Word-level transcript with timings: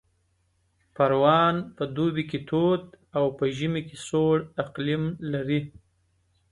پروان 0.95 1.55
په 1.75 1.83
دوبي 1.95 2.23
کې 2.29 2.39
تود 2.49 2.81
او 3.17 3.25
په 3.37 3.45
ژمي 3.57 3.81
کې 3.87 3.97
سوړ 4.07 4.35
اقلیم 4.63 5.03
لري 5.31 5.61